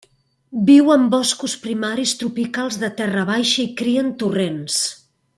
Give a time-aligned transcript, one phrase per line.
[0.69, 4.79] Viu en boscos primaris tropicals de terra baixa i cria en torrents.